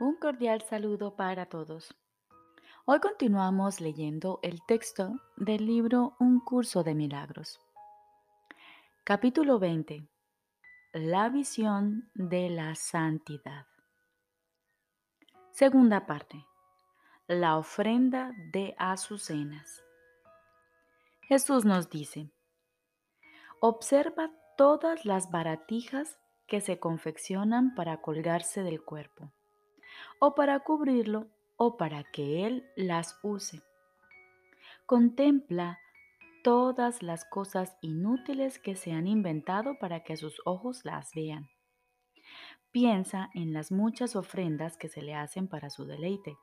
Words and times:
Un 0.00 0.14
cordial 0.14 0.62
saludo 0.62 1.16
para 1.16 1.46
todos. 1.46 1.92
Hoy 2.84 3.00
continuamos 3.00 3.80
leyendo 3.80 4.38
el 4.44 4.64
texto 4.64 5.16
del 5.36 5.66
libro 5.66 6.14
Un 6.20 6.38
curso 6.38 6.84
de 6.84 6.94
milagros. 6.94 7.60
Capítulo 9.02 9.58
20. 9.58 10.08
La 10.92 11.28
visión 11.30 12.12
de 12.14 12.48
la 12.48 12.76
santidad. 12.76 13.66
Segunda 15.50 16.06
parte. 16.06 16.46
La 17.26 17.58
ofrenda 17.58 18.30
de 18.52 18.76
azucenas. 18.78 19.82
Jesús 21.22 21.64
nos 21.64 21.90
dice, 21.90 22.30
observa 23.58 24.30
todas 24.56 25.04
las 25.04 25.32
baratijas 25.32 26.20
que 26.46 26.60
se 26.60 26.78
confeccionan 26.78 27.74
para 27.74 28.00
colgarse 28.00 28.62
del 28.62 28.80
cuerpo 28.80 29.32
o 30.18 30.34
para 30.34 30.60
cubrirlo 30.60 31.26
o 31.56 31.76
para 31.76 32.04
que 32.04 32.46
Él 32.46 32.64
las 32.76 33.18
use. 33.22 33.62
Contempla 34.86 35.78
todas 36.42 37.02
las 37.02 37.24
cosas 37.24 37.76
inútiles 37.82 38.58
que 38.58 38.74
se 38.74 38.92
han 38.92 39.06
inventado 39.06 39.78
para 39.78 40.02
que 40.02 40.16
sus 40.16 40.40
ojos 40.44 40.84
las 40.84 41.12
vean. 41.14 41.48
Piensa 42.70 43.30
en 43.34 43.52
las 43.52 43.72
muchas 43.72 44.16
ofrendas 44.16 44.76
que 44.76 44.88
se 44.88 45.02
le 45.02 45.14
hacen 45.14 45.48
para 45.48 45.70
su 45.70 45.84
deleite 45.84 46.36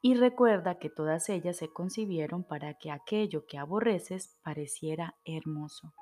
y 0.00 0.14
recuerda 0.14 0.78
que 0.78 0.90
todas 0.90 1.28
ellas 1.28 1.56
se 1.56 1.72
concibieron 1.72 2.44
para 2.44 2.74
que 2.74 2.90
aquello 2.90 3.46
que 3.46 3.58
aborreces 3.58 4.38
pareciera 4.42 5.16
hermoso. 5.24 5.92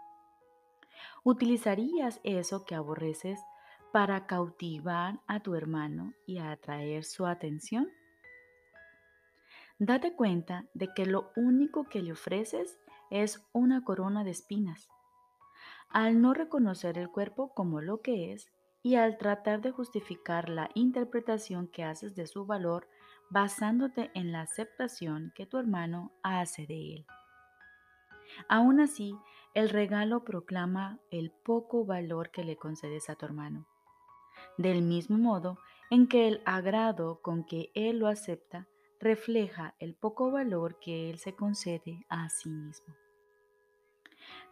¿Utilizarías 1.22 2.20
eso 2.24 2.64
que 2.64 2.74
aborreces 2.74 3.40
para 3.94 4.26
cautivar 4.26 5.20
a 5.28 5.38
tu 5.38 5.54
hermano 5.54 6.14
y 6.26 6.38
atraer 6.38 7.04
su 7.04 7.26
atención? 7.26 7.88
Date 9.78 10.16
cuenta 10.16 10.64
de 10.74 10.92
que 10.92 11.06
lo 11.06 11.30
único 11.36 11.84
que 11.84 12.02
le 12.02 12.10
ofreces 12.10 12.80
es 13.10 13.46
una 13.52 13.84
corona 13.84 14.24
de 14.24 14.32
espinas. 14.32 14.88
Al 15.90 16.20
no 16.20 16.34
reconocer 16.34 16.98
el 16.98 17.08
cuerpo 17.08 17.54
como 17.54 17.80
lo 17.80 18.00
que 18.00 18.32
es 18.32 18.48
y 18.82 18.96
al 18.96 19.16
tratar 19.16 19.60
de 19.60 19.70
justificar 19.70 20.48
la 20.48 20.70
interpretación 20.74 21.68
que 21.68 21.84
haces 21.84 22.16
de 22.16 22.26
su 22.26 22.46
valor 22.46 22.88
basándote 23.30 24.10
en 24.14 24.32
la 24.32 24.40
aceptación 24.40 25.32
que 25.36 25.46
tu 25.46 25.56
hermano 25.56 26.10
hace 26.24 26.66
de 26.66 26.94
él. 26.94 27.06
Aún 28.48 28.80
así, 28.80 29.16
el 29.54 29.68
regalo 29.68 30.24
proclama 30.24 30.98
el 31.12 31.30
poco 31.30 31.84
valor 31.84 32.32
que 32.32 32.42
le 32.42 32.56
concedes 32.56 33.08
a 33.08 33.14
tu 33.14 33.26
hermano 33.26 33.68
del 34.56 34.82
mismo 34.82 35.18
modo 35.18 35.58
en 35.90 36.06
que 36.08 36.28
el 36.28 36.42
agrado 36.44 37.20
con 37.22 37.44
que 37.44 37.70
Él 37.74 37.98
lo 37.98 38.08
acepta 38.08 38.66
refleja 39.00 39.74
el 39.78 39.94
poco 39.94 40.30
valor 40.30 40.78
que 40.80 41.10
Él 41.10 41.18
se 41.18 41.34
concede 41.34 42.04
a 42.08 42.28
sí 42.30 42.48
mismo. 42.48 42.94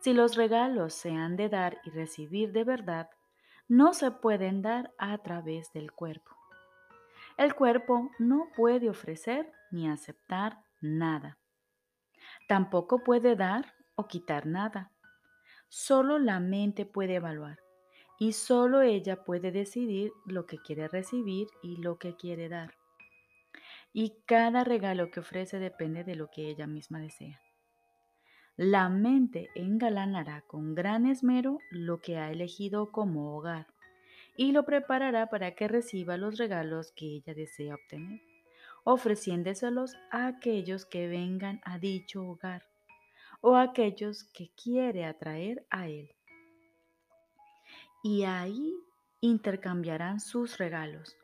Si 0.01 0.13
los 0.13 0.37
regalos 0.37 0.95
se 0.95 1.11
han 1.11 1.37
de 1.37 1.49
dar 1.49 1.79
y 1.85 1.91
recibir 1.91 2.53
de 2.53 2.65
verdad, 2.65 3.09
no 3.69 3.95
se 3.95 4.11
pueden 4.11 4.61
dar 4.61 4.93
a 4.99 5.17
través 5.19 5.73
del 5.73 5.93
cuerpo. 5.93 6.37
El 7.39 7.55
cuerpo 7.55 8.11
no 8.19 8.49
puede 8.55 8.91
ofrecer 8.91 9.51
ni 9.71 9.89
aceptar 9.89 10.59
nada. 10.81 11.39
Tampoco 12.49 13.03
puede 13.03 13.37
dar 13.37 13.73
o 13.95 14.07
quitar 14.07 14.47
nada. 14.47 14.93
Solo 15.69 16.19
la 16.19 16.41
mente 16.41 16.85
puede 16.85 17.15
evaluar 17.15 17.59
y 18.23 18.35
solo 18.35 18.83
ella 18.83 19.25
puede 19.25 19.51
decidir 19.51 20.13
lo 20.27 20.47
que 20.47 20.59
quiere 20.59 20.87
recibir 20.87 21.49
y 21.61 21.79
lo 21.79 21.99
que 21.99 22.15
quiere 22.15 22.49
dar. 22.49 22.77
Y 23.93 24.15
cada 24.27 24.63
regalo 24.63 25.11
que 25.11 25.19
ofrece 25.19 25.59
depende 25.59 26.05
de 26.05 26.15
lo 26.15 26.31
que 26.31 26.49
ella 26.49 26.69
misma 26.69 27.01
desea. 27.01 27.41
La 28.57 28.89
mente 28.89 29.49
engalanará 29.57 30.43
con 30.43 30.77
gran 30.77 31.05
esmero 31.07 31.59
lo 31.73 32.01
que 32.01 32.17
ha 32.17 32.31
elegido 32.31 32.93
como 32.93 33.37
hogar 33.37 33.67
y 34.37 34.53
lo 34.53 34.65
preparará 34.65 35.29
para 35.29 35.57
que 35.57 35.67
reciba 35.67 36.17
los 36.17 36.39
regalos 36.39 36.93
que 36.93 37.07
ella 37.07 37.35
desea 37.35 37.75
obtener, 37.75 38.21
ofreciéndoselos 38.85 39.97
a 40.13 40.29
aquellos 40.29 40.87
que 40.87 41.09
vengan 41.09 41.61
a 41.65 41.81
dicho 41.81 42.23
hogar 42.23 42.63
o 43.41 43.57
a 43.57 43.63
aquellos 43.63 44.23
que 44.33 44.53
quiere 44.55 45.07
atraer 45.07 45.67
a 45.71 45.89
él 45.89 46.15
y 48.03 48.25
ahí 48.25 48.75
intercambiarán 49.21 50.21
sus 50.21 50.59
regalos, 50.59 51.17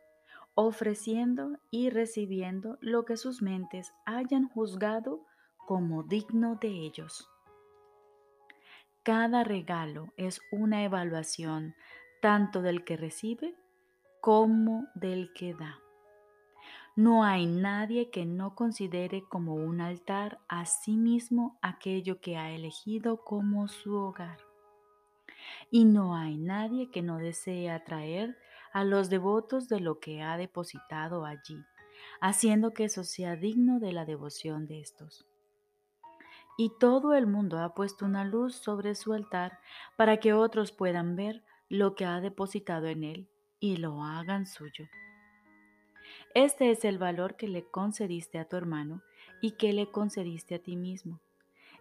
ofreciendo 0.55 1.59
y 1.71 1.91
recibiendo 1.91 2.78
lo 2.81 3.05
que 3.05 3.16
sus 3.16 3.43
mentes 3.43 3.93
hayan 4.06 4.49
juzgado 4.49 5.25
como 5.67 6.05
digno 6.05 6.55
de 6.55 6.69
ellos. 6.69 7.28
Cada 9.03 9.43
regalo 9.43 10.12
es 10.17 10.41
una 10.53 10.84
evaluación 10.84 11.75
tanto 12.22 12.62
del 12.62 12.84
que 12.84 12.97
recibe 12.97 13.55
como 14.21 14.87
del 14.94 15.33
que 15.33 15.55
da. 15.55 15.78
No 16.94 17.25
hay 17.25 17.47
nadie 17.47 18.11
que 18.11 18.27
no 18.27 18.55
considere 18.55 19.22
como 19.28 19.55
un 19.55 19.81
altar 19.81 20.41
a 20.49 20.67
sí 20.67 20.97
mismo 20.97 21.59
aquello 21.62 22.21
que 22.21 22.37
ha 22.37 22.50
elegido 22.50 23.25
como 23.25 23.69
su 23.69 23.94
hogar 23.94 24.47
y 25.70 25.84
no 25.84 26.16
hay 26.16 26.38
nadie 26.38 26.91
que 26.91 27.03
no 27.03 27.19
desee 27.19 27.70
atraer 27.70 28.36
a 28.72 28.84
los 28.84 29.10
devotos 29.10 29.69
de 29.69 29.81
lo 29.81 29.98
que 30.00 30.22
ha 30.22 30.36
depositado 30.36 31.25
allí, 31.25 31.64
haciendo 32.20 32.72
que 32.72 32.84
eso 32.84 33.04
sea 33.04 33.36
digno 33.36 33.81
de 33.81 33.92
la 33.92 34.04
devoción 34.04 34.66
de 34.66 34.81
estos. 34.81 35.26
Y 36.56 36.72
todo 36.81 37.14
el 37.14 37.26
mundo 37.26 37.58
ha 37.58 37.75
puesto 37.75 38.04
una 38.04 38.25
luz 38.25 38.56
sobre 38.56 38.94
su 38.94 39.12
altar 39.12 39.58
para 39.97 40.19
que 40.19 40.32
otros 40.32 40.72
puedan 40.72 41.14
ver 41.16 41.44
lo 41.69 41.94
que 41.94 42.04
ha 42.04 42.20
depositado 42.20 42.87
en 42.87 43.04
él 43.04 43.28
y 43.60 43.76
lo 43.76 44.03
hagan 44.03 44.47
suyo. 44.47 44.87
Este 46.34 46.70
es 46.70 46.84
el 46.84 46.98
valor 46.98 47.37
que 47.37 47.48
le 47.48 47.64
concediste 47.64 48.38
a 48.38 48.48
tu 48.48 48.56
hermano 48.56 49.03
y 49.41 49.53
que 49.53 49.72
le 49.72 49.91
concediste 49.91 50.56
a 50.56 50.58
ti 50.58 50.76
mismo. 50.76 51.20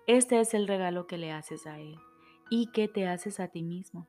Este 0.05 0.39
es 0.39 0.53
el 0.53 0.67
regalo 0.67 1.07
que 1.07 1.17
le 1.17 1.31
haces 1.31 1.65
a 1.65 1.79
él 1.79 1.97
y 2.49 2.67
que 2.67 2.87
te 2.87 3.07
haces 3.07 3.39
a 3.39 3.47
ti 3.47 3.63
mismo. 3.63 4.07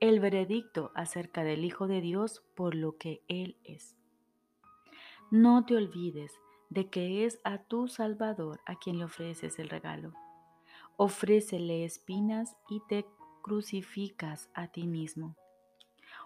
El 0.00 0.20
veredicto 0.20 0.92
acerca 0.94 1.44
del 1.44 1.64
Hijo 1.64 1.86
de 1.86 2.00
Dios 2.00 2.42
por 2.54 2.74
lo 2.74 2.96
que 2.96 3.22
Él 3.28 3.56
es. 3.64 3.96
No 5.30 5.64
te 5.64 5.76
olvides 5.76 6.32
de 6.70 6.88
que 6.88 7.24
es 7.24 7.40
a 7.44 7.58
tu 7.58 7.88
Salvador 7.88 8.60
a 8.66 8.76
quien 8.76 8.98
le 8.98 9.04
ofreces 9.04 9.58
el 9.58 9.68
regalo. 9.68 10.12
Ofrécele 10.96 11.84
espinas 11.84 12.56
y 12.68 12.80
te 12.88 13.06
crucificas 13.42 14.50
a 14.54 14.68
ti 14.68 14.86
mismo. 14.86 15.36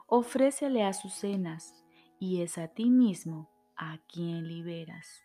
Ofrécele 0.06 0.84
azucenas 0.84 1.84
y 2.18 2.42
es 2.42 2.58
a 2.58 2.68
ti 2.68 2.90
mismo 2.90 3.50
a 3.76 3.98
quien 4.08 4.46
liberas. 4.46 5.24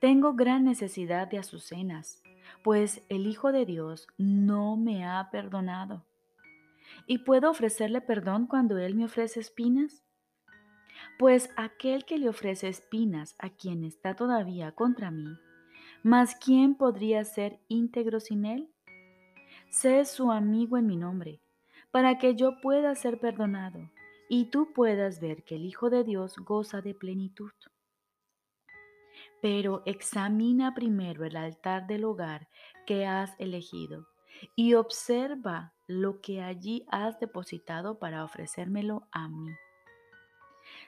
Tengo 0.00 0.34
gran 0.34 0.64
necesidad 0.64 1.28
de 1.28 1.38
azucenas 1.38 2.23
pues 2.62 3.02
el 3.08 3.26
Hijo 3.26 3.52
de 3.52 3.66
Dios 3.66 4.06
no 4.16 4.76
me 4.76 5.04
ha 5.06 5.30
perdonado. 5.30 6.04
¿Y 7.06 7.18
puedo 7.18 7.50
ofrecerle 7.50 8.00
perdón 8.00 8.46
cuando 8.46 8.78
Él 8.78 8.94
me 8.94 9.04
ofrece 9.04 9.40
espinas? 9.40 10.04
Pues 11.18 11.50
aquel 11.56 12.04
que 12.04 12.18
le 12.18 12.28
ofrece 12.28 12.68
espinas 12.68 13.34
a 13.38 13.50
quien 13.50 13.84
está 13.84 14.14
todavía 14.14 14.72
contra 14.72 15.10
mí, 15.10 15.38
¿más 16.02 16.36
quién 16.36 16.74
podría 16.74 17.24
ser 17.24 17.60
íntegro 17.68 18.20
sin 18.20 18.44
Él? 18.46 18.70
Sé 19.70 20.04
su 20.04 20.30
amigo 20.30 20.76
en 20.78 20.86
mi 20.86 20.96
nombre, 20.96 21.40
para 21.90 22.18
que 22.18 22.34
yo 22.34 22.60
pueda 22.60 22.94
ser 22.94 23.18
perdonado 23.18 23.90
y 24.28 24.46
tú 24.46 24.72
puedas 24.72 25.20
ver 25.20 25.44
que 25.44 25.56
el 25.56 25.64
Hijo 25.64 25.90
de 25.90 26.04
Dios 26.04 26.36
goza 26.38 26.80
de 26.80 26.94
plenitud. 26.94 27.52
Pero 29.44 29.82
examina 29.84 30.72
primero 30.72 31.26
el 31.26 31.36
altar 31.36 31.86
del 31.86 32.06
hogar 32.06 32.48
que 32.86 33.04
has 33.04 33.38
elegido 33.38 34.06
y 34.56 34.72
observa 34.72 35.74
lo 35.86 36.22
que 36.22 36.40
allí 36.40 36.86
has 36.90 37.20
depositado 37.20 37.98
para 37.98 38.24
ofrecérmelo 38.24 39.06
a 39.12 39.28
mí. 39.28 39.50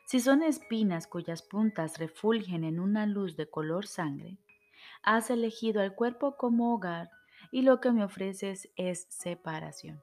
Si 0.06 0.20
son 0.20 0.42
espinas 0.42 1.06
cuyas 1.06 1.42
puntas 1.42 1.98
refulgen 1.98 2.64
en 2.64 2.80
una 2.80 3.04
luz 3.04 3.36
de 3.36 3.46
color 3.46 3.86
sangre, 3.86 4.38
has 5.02 5.28
elegido 5.28 5.82
al 5.82 5.94
cuerpo 5.94 6.38
como 6.38 6.72
hogar 6.72 7.10
y 7.52 7.60
lo 7.60 7.82
que 7.82 7.92
me 7.92 8.04
ofreces 8.04 8.70
es 8.76 9.06
separación. 9.10 10.02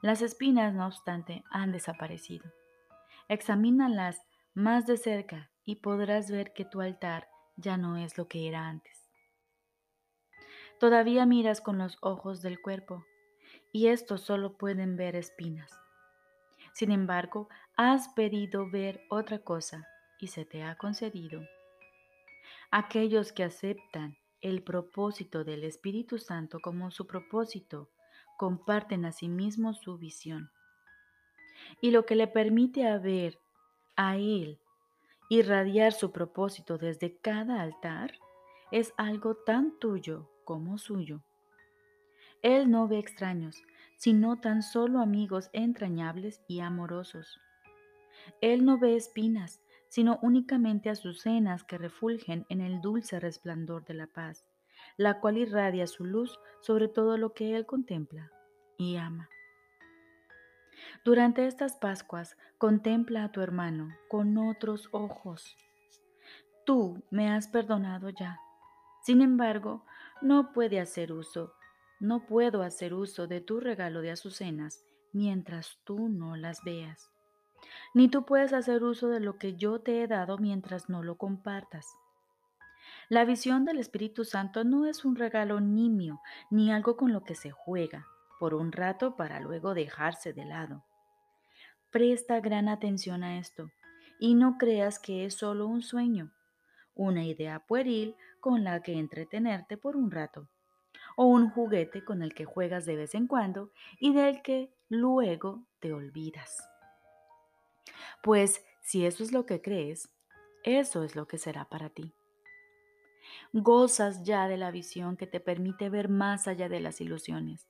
Las 0.00 0.22
espinas, 0.22 0.72
no 0.72 0.86
obstante, 0.86 1.44
han 1.50 1.70
desaparecido. 1.70 2.50
Examínalas 3.28 4.22
más 4.54 4.86
de 4.86 4.96
cerca 4.96 5.50
y 5.66 5.76
podrás 5.76 6.30
ver 6.30 6.54
que 6.54 6.64
tu 6.64 6.80
altar 6.80 7.28
ya 7.56 7.76
no 7.76 7.98
es 7.98 8.16
lo 8.16 8.28
que 8.28 8.48
era 8.48 8.68
antes. 8.68 9.10
Todavía 10.78 11.26
miras 11.26 11.60
con 11.60 11.76
los 11.76 11.98
ojos 12.00 12.40
del 12.40 12.62
cuerpo 12.62 13.04
y 13.72 13.88
estos 13.88 14.22
solo 14.22 14.56
pueden 14.56 14.96
ver 14.96 15.16
espinas. 15.16 15.70
Sin 16.72 16.92
embargo, 16.92 17.48
has 17.76 18.08
pedido 18.10 18.70
ver 18.70 19.02
otra 19.10 19.40
cosa 19.40 19.86
y 20.20 20.28
se 20.28 20.44
te 20.44 20.62
ha 20.62 20.76
concedido. 20.76 21.42
Aquellos 22.70 23.32
que 23.32 23.44
aceptan 23.44 24.16
el 24.42 24.62
propósito 24.62 25.44
del 25.44 25.64
Espíritu 25.64 26.18
Santo 26.18 26.60
como 26.60 26.90
su 26.90 27.06
propósito 27.06 27.90
comparten 28.36 29.04
a 29.04 29.12
sí 29.12 29.28
mismos 29.28 29.80
su 29.80 29.96
visión. 29.98 30.50
Y 31.80 31.90
lo 31.90 32.04
que 32.04 32.14
le 32.14 32.28
permite 32.28 32.86
a 32.86 32.98
ver 32.98 33.38
a 33.96 34.16
Él 34.16 34.60
irradiar 35.28 35.92
su 35.92 36.12
propósito 36.12 36.78
desde 36.78 37.16
cada 37.16 37.60
altar 37.60 38.12
es 38.70 38.92
algo 38.96 39.36
tan 39.36 39.78
tuyo 39.78 40.30
como 40.44 40.78
suyo. 40.78 41.22
Él 42.42 42.70
no 42.70 42.86
ve 42.86 42.98
extraños, 42.98 43.62
sino 43.96 44.40
tan 44.40 44.62
solo 44.62 45.00
amigos 45.00 45.50
entrañables 45.52 46.42
y 46.46 46.60
amorosos. 46.60 47.40
Él 48.40 48.64
no 48.64 48.78
ve 48.78 48.96
espinas, 48.96 49.60
sino 49.88 50.18
únicamente 50.22 50.90
azucenas 50.90 51.64
que 51.64 51.78
refulgen 51.78 52.44
en 52.48 52.60
el 52.60 52.80
dulce 52.80 53.20
resplandor 53.20 53.84
de 53.84 53.94
la 53.94 54.06
paz, 54.06 54.44
la 54.96 55.20
cual 55.20 55.38
irradia 55.38 55.86
su 55.86 56.04
luz 56.04 56.38
sobre 56.60 56.88
todo 56.88 57.16
lo 57.16 57.32
que 57.32 57.56
Él 57.56 57.66
contempla 57.66 58.30
y 58.78 58.96
ama. 58.96 59.28
Durante 61.04 61.46
estas 61.46 61.76
Pascuas, 61.76 62.36
contempla 62.58 63.24
a 63.24 63.32
tu 63.32 63.40
hermano 63.40 63.94
con 64.08 64.36
otros 64.38 64.88
ojos. 64.92 65.56
Tú 66.64 67.02
me 67.10 67.30
has 67.30 67.48
perdonado 67.48 68.10
ya. 68.10 68.40
Sin 69.02 69.22
embargo, 69.22 69.84
no 70.20 70.52
puede 70.52 70.80
hacer 70.80 71.12
uso, 71.12 71.54
no 72.00 72.26
puedo 72.26 72.62
hacer 72.62 72.92
uso 72.92 73.26
de 73.26 73.40
tu 73.40 73.60
regalo 73.60 74.00
de 74.00 74.10
azucenas 74.10 74.82
mientras 75.12 75.78
tú 75.84 76.08
no 76.08 76.36
las 76.36 76.64
veas. 76.64 77.10
Ni 77.94 78.08
tú 78.08 78.24
puedes 78.24 78.52
hacer 78.52 78.82
uso 78.82 79.08
de 79.08 79.20
lo 79.20 79.38
que 79.38 79.54
yo 79.54 79.80
te 79.80 80.02
he 80.02 80.06
dado 80.06 80.38
mientras 80.38 80.88
no 80.88 81.02
lo 81.02 81.16
compartas. 81.16 81.86
La 83.08 83.24
visión 83.24 83.64
del 83.64 83.78
Espíritu 83.78 84.24
Santo 84.24 84.64
no 84.64 84.86
es 84.86 85.04
un 85.04 85.16
regalo 85.16 85.60
nimio 85.60 86.20
ni 86.50 86.72
algo 86.72 86.96
con 86.96 87.12
lo 87.12 87.22
que 87.22 87.34
se 87.34 87.50
juega 87.50 88.06
por 88.38 88.54
un 88.54 88.72
rato 88.72 89.16
para 89.16 89.40
luego 89.40 89.74
dejarse 89.74 90.32
de 90.32 90.44
lado. 90.44 90.84
Presta 91.90 92.40
gran 92.40 92.68
atención 92.68 93.24
a 93.24 93.38
esto 93.38 93.70
y 94.18 94.34
no 94.34 94.58
creas 94.58 94.98
que 94.98 95.24
es 95.24 95.34
solo 95.34 95.66
un 95.66 95.82
sueño, 95.82 96.32
una 96.94 97.24
idea 97.24 97.60
pueril 97.60 98.14
con 98.40 98.64
la 98.64 98.82
que 98.82 98.98
entretenerte 98.98 99.76
por 99.76 99.96
un 99.96 100.10
rato, 100.10 100.48
o 101.16 101.26
un 101.26 101.50
juguete 101.50 102.04
con 102.04 102.22
el 102.22 102.34
que 102.34 102.44
juegas 102.44 102.86
de 102.86 102.96
vez 102.96 103.14
en 103.14 103.26
cuando 103.26 103.70
y 103.98 104.12
del 104.12 104.42
que 104.42 104.70
luego 104.88 105.66
te 105.80 105.92
olvidas. 105.92 106.68
Pues 108.22 108.64
si 108.82 109.06
eso 109.06 109.22
es 109.22 109.32
lo 109.32 109.46
que 109.46 109.62
crees, 109.62 110.10
eso 110.64 111.02
es 111.04 111.16
lo 111.16 111.26
que 111.26 111.38
será 111.38 111.66
para 111.66 111.90
ti. 111.90 112.12
Gozas 113.52 114.22
ya 114.22 114.48
de 114.48 114.56
la 114.56 114.70
visión 114.70 115.16
que 115.16 115.26
te 115.26 115.40
permite 115.40 115.88
ver 115.88 116.08
más 116.08 116.46
allá 116.46 116.68
de 116.68 116.80
las 116.80 117.00
ilusiones 117.00 117.66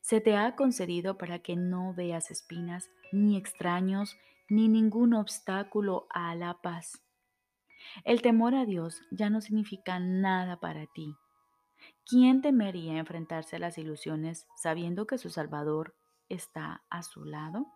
se 0.00 0.20
te 0.20 0.36
ha 0.36 0.56
concedido 0.56 1.18
para 1.18 1.40
que 1.40 1.56
no 1.56 1.94
veas 1.94 2.30
espinas, 2.30 2.90
ni 3.12 3.36
extraños, 3.36 4.16
ni 4.48 4.68
ningún 4.68 5.14
obstáculo 5.14 6.06
a 6.10 6.34
la 6.34 6.60
paz. 6.62 7.02
El 8.04 8.22
temor 8.22 8.54
a 8.54 8.64
Dios 8.64 9.02
ya 9.10 9.30
no 9.30 9.40
significa 9.40 9.98
nada 9.98 10.58
para 10.60 10.86
ti. 10.86 11.16
¿Quién 12.06 12.42
temería 12.42 12.98
enfrentarse 12.98 13.56
a 13.56 13.58
las 13.58 13.78
ilusiones 13.78 14.46
sabiendo 14.56 15.06
que 15.06 15.18
su 15.18 15.30
Salvador 15.30 15.94
está 16.28 16.82
a 16.90 17.02
su 17.02 17.24
lado? 17.24 17.66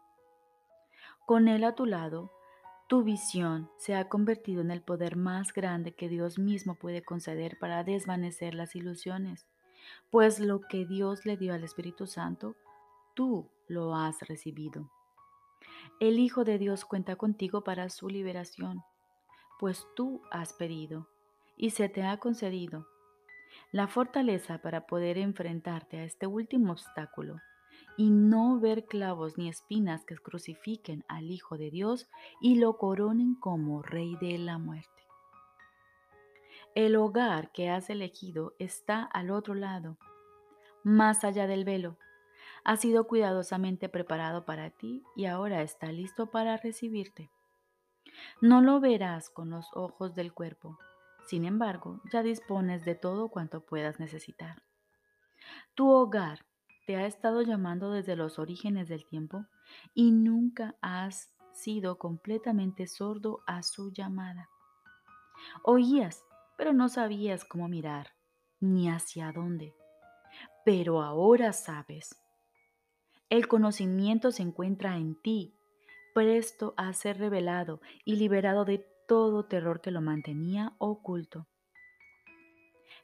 Con 1.26 1.48
Él 1.48 1.64
a 1.64 1.74
tu 1.74 1.86
lado, 1.86 2.30
tu 2.88 3.02
visión 3.02 3.68
se 3.78 3.96
ha 3.96 4.08
convertido 4.08 4.60
en 4.60 4.70
el 4.70 4.82
poder 4.82 5.16
más 5.16 5.52
grande 5.52 5.94
que 5.94 6.08
Dios 6.08 6.38
mismo 6.38 6.76
puede 6.76 7.02
conceder 7.02 7.58
para 7.58 7.82
desvanecer 7.82 8.54
las 8.54 8.76
ilusiones 8.76 9.46
pues 10.10 10.40
lo 10.40 10.60
que 10.60 10.86
Dios 10.86 11.26
le 11.26 11.36
dio 11.36 11.54
al 11.54 11.64
Espíritu 11.64 12.06
Santo, 12.06 12.56
tú 13.14 13.50
lo 13.68 13.94
has 13.94 14.20
recibido. 14.22 14.90
El 16.00 16.18
Hijo 16.18 16.44
de 16.44 16.58
Dios 16.58 16.84
cuenta 16.84 17.16
contigo 17.16 17.62
para 17.62 17.88
su 17.88 18.08
liberación, 18.08 18.82
pues 19.58 19.86
tú 19.94 20.22
has 20.30 20.52
pedido 20.52 21.08
y 21.56 21.70
se 21.70 21.88
te 21.88 22.02
ha 22.02 22.18
concedido 22.18 22.86
la 23.72 23.88
fortaleza 23.88 24.58
para 24.58 24.86
poder 24.86 25.18
enfrentarte 25.18 25.98
a 25.98 26.04
este 26.04 26.26
último 26.26 26.72
obstáculo 26.72 27.40
y 27.96 28.10
no 28.10 28.60
ver 28.60 28.84
clavos 28.84 29.38
ni 29.38 29.48
espinas 29.48 30.04
que 30.04 30.16
crucifiquen 30.16 31.04
al 31.08 31.30
Hijo 31.30 31.56
de 31.56 31.70
Dios 31.70 32.08
y 32.40 32.56
lo 32.56 32.76
coronen 32.76 33.34
como 33.34 33.82
Rey 33.82 34.16
de 34.20 34.38
la 34.38 34.58
muerte. 34.58 34.95
El 36.76 36.94
hogar 36.96 37.52
que 37.52 37.70
has 37.70 37.88
elegido 37.88 38.54
está 38.58 39.02
al 39.02 39.30
otro 39.30 39.54
lado, 39.54 39.96
más 40.84 41.24
allá 41.24 41.46
del 41.46 41.64
velo. 41.64 41.96
Ha 42.64 42.76
sido 42.76 43.06
cuidadosamente 43.06 43.88
preparado 43.88 44.44
para 44.44 44.68
ti 44.68 45.02
y 45.16 45.24
ahora 45.24 45.62
está 45.62 45.90
listo 45.90 46.30
para 46.30 46.58
recibirte. 46.58 47.30
No 48.42 48.60
lo 48.60 48.78
verás 48.78 49.30
con 49.30 49.48
los 49.48 49.70
ojos 49.72 50.14
del 50.14 50.34
cuerpo, 50.34 50.78
sin 51.26 51.46
embargo, 51.46 52.02
ya 52.12 52.22
dispones 52.22 52.84
de 52.84 52.94
todo 52.94 53.30
cuanto 53.30 53.64
puedas 53.64 53.98
necesitar. 53.98 54.62
Tu 55.74 55.88
hogar 55.88 56.44
te 56.86 56.96
ha 56.96 57.06
estado 57.06 57.40
llamando 57.40 57.90
desde 57.90 58.16
los 58.16 58.38
orígenes 58.38 58.86
del 58.90 59.06
tiempo 59.06 59.46
y 59.94 60.12
nunca 60.12 60.74
has 60.82 61.34
sido 61.54 61.96
completamente 61.96 62.86
sordo 62.86 63.40
a 63.46 63.62
su 63.62 63.92
llamada. 63.92 64.50
Oías 65.62 66.22
pero 66.56 66.72
no 66.72 66.88
sabías 66.88 67.44
cómo 67.44 67.68
mirar 67.68 68.12
ni 68.60 68.88
hacia 68.88 69.32
dónde. 69.32 69.74
Pero 70.64 71.02
ahora 71.02 71.52
sabes. 71.52 72.16
El 73.28 73.48
conocimiento 73.48 74.30
se 74.30 74.42
encuentra 74.42 74.96
en 74.96 75.20
ti, 75.20 75.54
presto 76.14 76.74
a 76.76 76.92
ser 76.92 77.18
revelado 77.18 77.80
y 78.04 78.16
liberado 78.16 78.64
de 78.64 78.86
todo 79.06 79.44
terror 79.44 79.80
que 79.80 79.90
lo 79.90 80.00
mantenía 80.00 80.74
oculto. 80.78 81.46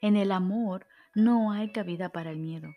En 0.01 0.17
el 0.17 0.33
amor 0.33 0.87
no 1.15 1.53
hay 1.53 1.73
cabida 1.73 2.09
para 2.09 2.31
el 2.31 2.39
miedo. 2.39 2.69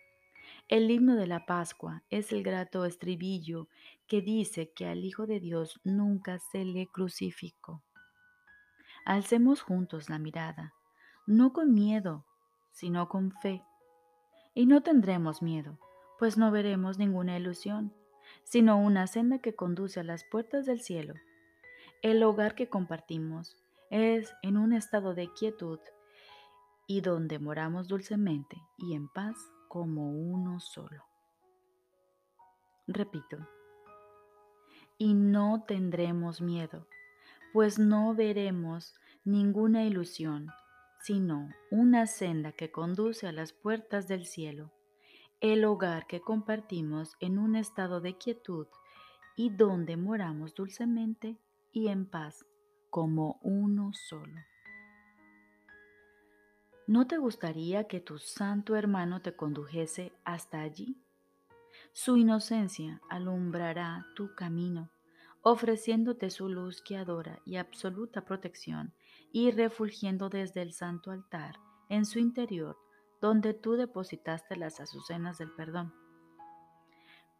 El 0.68 0.90
himno 0.90 1.14
de 1.14 1.26
la 1.26 1.46
Pascua 1.46 2.02
es 2.10 2.32
el 2.32 2.42
grato 2.42 2.84
estribillo 2.84 3.68
que 4.06 4.20
dice 4.20 4.72
que 4.72 4.86
al 4.86 5.04
Hijo 5.04 5.26
de 5.26 5.40
Dios 5.40 5.80
nunca 5.84 6.38
se 6.38 6.64
le 6.64 6.86
crucificó. 6.88 7.85
Alcemos 9.06 9.62
juntos 9.62 10.10
la 10.10 10.18
mirada, 10.18 10.74
no 11.28 11.52
con 11.52 11.72
miedo, 11.72 12.24
sino 12.72 13.08
con 13.08 13.30
fe. 13.30 13.62
Y 14.52 14.66
no 14.66 14.82
tendremos 14.82 15.42
miedo, 15.42 15.78
pues 16.18 16.36
no 16.36 16.50
veremos 16.50 16.98
ninguna 16.98 17.36
ilusión, 17.36 17.94
sino 18.42 18.76
una 18.76 19.06
senda 19.06 19.38
que 19.38 19.54
conduce 19.54 20.00
a 20.00 20.02
las 20.02 20.24
puertas 20.24 20.66
del 20.66 20.80
cielo. 20.80 21.14
El 22.02 22.20
hogar 22.24 22.56
que 22.56 22.68
compartimos 22.68 23.56
es 23.90 24.34
en 24.42 24.56
un 24.56 24.72
estado 24.72 25.14
de 25.14 25.32
quietud 25.34 25.78
y 26.88 27.00
donde 27.00 27.38
moramos 27.38 27.86
dulcemente 27.86 28.60
y 28.76 28.94
en 28.94 29.06
paz 29.06 29.36
como 29.68 30.10
uno 30.10 30.58
solo. 30.58 31.04
Repito, 32.88 33.38
y 34.98 35.14
no 35.14 35.62
tendremos 35.64 36.40
miedo, 36.40 36.88
pues 37.56 37.78
no 37.78 38.14
veremos 38.14 38.94
ninguna 39.24 39.84
ilusión, 39.84 40.50
sino 41.00 41.48
una 41.70 42.06
senda 42.06 42.52
que 42.52 42.70
conduce 42.70 43.26
a 43.26 43.32
las 43.32 43.54
puertas 43.54 44.06
del 44.08 44.26
cielo, 44.26 44.74
el 45.40 45.64
hogar 45.64 46.06
que 46.06 46.20
compartimos 46.20 47.16
en 47.18 47.38
un 47.38 47.56
estado 47.56 48.02
de 48.02 48.18
quietud 48.18 48.66
y 49.36 49.48
donde 49.48 49.96
moramos 49.96 50.54
dulcemente 50.54 51.38
y 51.72 51.88
en 51.88 52.04
paz 52.04 52.44
como 52.90 53.40
uno 53.40 53.94
solo. 53.94 54.38
¿No 56.86 57.06
te 57.06 57.16
gustaría 57.16 57.84
que 57.84 58.00
tu 58.00 58.18
santo 58.18 58.76
hermano 58.76 59.22
te 59.22 59.34
condujese 59.34 60.12
hasta 60.24 60.60
allí? 60.60 61.00
Su 61.94 62.18
inocencia 62.18 63.00
alumbrará 63.08 64.04
tu 64.14 64.34
camino 64.34 64.90
ofreciéndote 65.48 66.30
su 66.30 66.48
luz 66.48 66.82
guiadora 66.82 67.38
y 67.44 67.54
absoluta 67.54 68.24
protección 68.24 68.92
y 69.30 69.52
refulgiendo 69.52 70.28
desde 70.28 70.60
el 70.60 70.72
santo 70.72 71.12
altar 71.12 71.60
en 71.88 72.04
su 72.04 72.18
interior 72.18 72.76
donde 73.20 73.54
tú 73.54 73.74
depositaste 73.74 74.56
las 74.56 74.80
azucenas 74.80 75.38
del 75.38 75.52
perdón. 75.52 75.94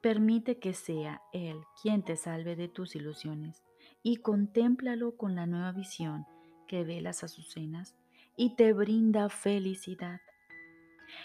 Permite 0.03 0.61
que 0.61 0.73
sea 0.73 1.21
Él 1.33 1.59
quien 1.83 2.05
te 2.05 2.15
salve 2.17 2.55
de 2.55 2.69
tus 2.69 2.95
ilusiones 2.95 3.65
y 4.05 4.19
contémplalo 4.19 5.17
con 5.17 5.35
la 5.35 5.47
nueva 5.47 5.73
visión 5.73 6.27
que 6.69 6.85
ve 6.85 7.01
las 7.01 7.25
azucenas 7.25 7.97
y 8.37 8.55
te 8.55 8.73
brinda 8.73 9.29
felicidad. 9.31 10.21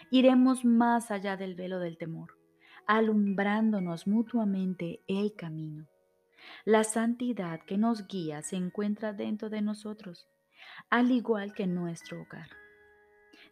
Iremos 0.09 0.65
más 0.65 1.11
allá 1.11 1.37
del 1.37 1.53
velo 1.53 1.77
del 1.77 1.99
temor, 1.99 2.39
alumbrándonos 2.87 4.07
mutuamente 4.07 5.03
el 5.07 5.35
camino 5.35 5.90
La 6.65 6.83
santidad 6.83 7.61
que 7.61 7.77
nos 7.77 8.07
guía 8.07 8.41
se 8.41 8.55
encuentra 8.55 9.13
dentro 9.13 9.49
de 9.49 9.61
nosotros, 9.61 10.27
al 10.89 11.11
igual 11.11 11.53
que 11.53 11.63
en 11.63 11.75
nuestro 11.75 12.21
hogar. 12.21 12.49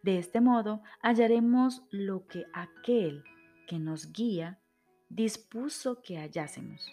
De 0.02 0.18
este 0.18 0.40
modo 0.40 0.82
hallaremos 1.02 1.82
lo 1.90 2.26
que 2.26 2.44
aquel 2.54 3.24
que 3.66 3.78
nos 3.78 4.12
guía 4.12 4.60
dispuso 5.08 6.00
que 6.02 6.18
hallásemos. 6.18 6.88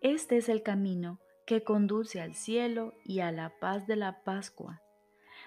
Este 0.00 0.38
es 0.38 0.48
el 0.48 0.62
camino 0.62 1.20
que 1.46 1.62
conduce 1.62 2.20
al 2.20 2.34
cielo 2.34 2.94
y 3.04 3.20
a 3.20 3.32
la 3.32 3.52
paz 3.60 3.86
de 3.86 3.96
la 3.96 4.22
Pascua, 4.22 4.82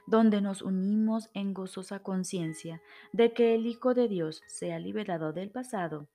donde 0.05 0.41
nos 0.41 0.61
unimos 0.61 1.29
en 1.33 1.53
gozosa 1.53 1.99
conciencia 1.99 2.81
de 3.13 3.33
que 3.33 3.55
el 3.55 3.65
Hijo 3.65 3.93
de 3.93 4.07
Dios 4.07 4.41
se 4.47 4.73
ha 4.73 4.79
liberado 4.79 5.33
del 5.33 5.49
pasado 5.49 6.07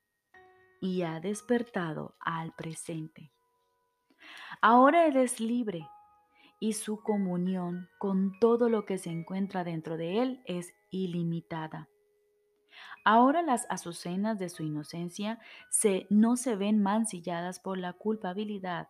y 0.81 1.03
ha 1.03 1.19
despertado 1.19 2.15
al 2.19 2.53
presente. 2.53 3.31
Ahora 4.61 5.07
Él 5.07 5.17
es 5.17 5.39
libre 5.39 5.87
y 6.59 6.73
su 6.73 7.01
comunión 7.01 7.89
con 7.97 8.37
todo 8.39 8.69
lo 8.69 8.85
que 8.85 8.97
se 8.97 9.09
encuentra 9.09 9.63
dentro 9.63 9.97
de 9.97 10.21
Él 10.21 10.43
es 10.45 10.73
ilimitada. 10.91 11.89
Ahora 13.05 13.41
las 13.41 13.65
azucenas 13.69 14.39
de 14.39 14.49
su 14.49 14.63
inocencia 14.63 15.39
se, 15.69 16.05
no 16.09 16.35
se 16.35 16.55
ven 16.55 16.81
mancilladas 16.81 17.59
por 17.59 17.77
la 17.77 17.93
culpabilidad, 17.93 18.89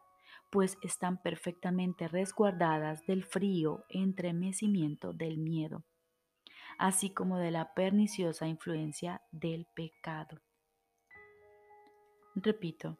pues 0.50 0.78
están 0.82 1.22
perfectamente 1.22 2.08
resguardadas 2.08 3.06
del 3.06 3.24
frío 3.24 3.86
entremecimiento 3.90 5.14
del 5.14 5.38
miedo, 5.38 5.84
así 6.80 7.12
como 7.12 7.38
de 7.38 7.52
la 7.52 7.74
perniciosa 7.76 8.48
influencia 8.48 9.22
del 9.32 9.68
pecado. 9.76 10.42
Repito, 12.42 12.98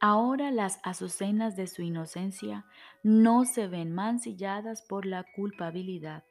ahora 0.00 0.50
las 0.50 0.80
azucenas 0.82 1.56
de 1.56 1.66
su 1.66 1.82
inocencia 1.82 2.66
no 3.02 3.44
se 3.44 3.66
ven 3.68 3.92
mancilladas 3.92 4.82
por 4.82 5.06
la 5.06 5.24
culpabilidad, 5.34 6.24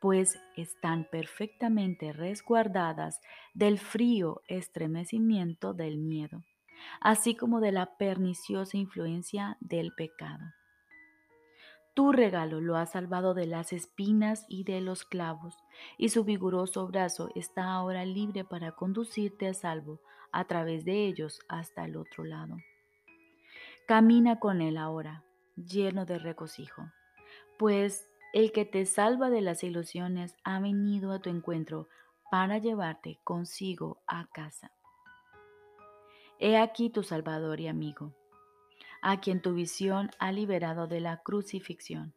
pues 0.00 0.38
están 0.56 1.06
perfectamente 1.10 2.12
resguardadas 2.12 3.20
del 3.54 3.78
frío 3.78 4.42
estremecimiento 4.48 5.72
del 5.72 5.98
miedo, 5.98 6.42
así 7.00 7.34
como 7.34 7.60
de 7.60 7.72
la 7.72 7.96
perniciosa 7.96 8.76
influencia 8.76 9.56
del 9.60 9.94
pecado. 9.94 10.44
Tu 11.94 12.10
regalo 12.10 12.60
lo 12.60 12.76
ha 12.76 12.86
salvado 12.86 13.34
de 13.34 13.46
las 13.46 13.72
espinas 13.72 14.44
y 14.48 14.64
de 14.64 14.80
los 14.80 15.04
clavos, 15.04 15.56
y 15.96 16.08
su 16.08 16.24
vigoroso 16.24 16.88
brazo 16.88 17.30
está 17.36 17.70
ahora 17.70 18.04
libre 18.04 18.44
para 18.44 18.72
conducirte 18.72 19.46
a 19.46 19.54
salvo 19.54 20.00
a 20.34 20.44
través 20.46 20.84
de 20.84 21.06
ellos 21.06 21.38
hasta 21.48 21.84
el 21.84 21.96
otro 21.96 22.24
lado. 22.24 22.56
Camina 23.86 24.40
con 24.40 24.60
Él 24.60 24.76
ahora, 24.76 25.22
lleno 25.56 26.06
de 26.06 26.18
regocijo, 26.18 26.90
pues 27.56 28.10
el 28.32 28.50
que 28.50 28.64
te 28.64 28.84
salva 28.84 29.30
de 29.30 29.40
las 29.40 29.62
ilusiones 29.62 30.34
ha 30.42 30.58
venido 30.58 31.12
a 31.12 31.20
tu 31.20 31.30
encuentro 31.30 31.88
para 32.32 32.58
llevarte 32.58 33.20
consigo 33.22 34.02
a 34.08 34.26
casa. 34.26 34.72
He 36.40 36.56
aquí 36.56 36.90
tu 36.90 37.04
Salvador 37.04 37.60
y 37.60 37.68
amigo, 37.68 38.12
a 39.02 39.20
quien 39.20 39.40
tu 39.40 39.54
visión 39.54 40.10
ha 40.18 40.32
liberado 40.32 40.88
de 40.88 41.00
la 41.00 41.22
crucifixión, 41.22 42.12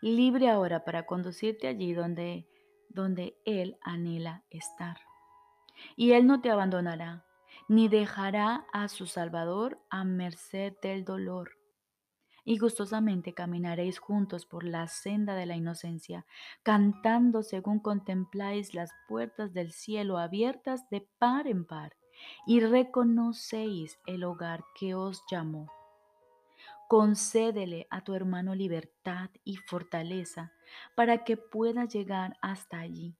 libre 0.00 0.48
ahora 0.48 0.84
para 0.84 1.06
conducirte 1.06 1.66
allí 1.66 1.92
donde, 1.92 2.46
donde 2.88 3.36
Él 3.44 3.78
anhela 3.82 4.44
estar 4.50 5.05
y 5.96 6.12
Él 6.12 6.26
no 6.26 6.40
te 6.40 6.50
abandonará, 6.50 7.24
ni 7.68 7.88
dejará 7.88 8.66
a 8.72 8.88
su 8.88 9.06
Salvador 9.06 9.80
a 9.90 10.04
merced 10.04 10.74
del 10.82 11.04
dolor. 11.04 11.52
Y 12.44 12.58
gustosamente 12.58 13.34
caminaréis 13.34 13.98
juntos 13.98 14.46
por 14.46 14.62
la 14.62 14.86
senda 14.86 15.34
de 15.34 15.46
la 15.46 15.56
inocencia, 15.56 16.26
cantando 16.62 17.42
según 17.42 17.80
contempláis 17.80 18.72
las 18.72 18.90
puertas 19.08 19.52
del 19.52 19.72
cielo 19.72 20.18
abiertas 20.18 20.88
de 20.90 21.08
par 21.18 21.48
en 21.48 21.64
par, 21.64 21.96
y 22.46 22.60
reconocéis 22.60 23.98
el 24.06 24.22
hogar 24.22 24.64
que 24.78 24.94
os 24.94 25.24
llamó. 25.28 25.70
Concédele 26.88 27.88
a 27.90 28.04
tu 28.04 28.14
hermano 28.14 28.54
libertad 28.54 29.30
y 29.42 29.56
fortaleza 29.56 30.52
para 30.94 31.24
que 31.24 31.36
pueda 31.36 31.84
llegar 31.84 32.38
hasta 32.40 32.78
allí 32.78 33.16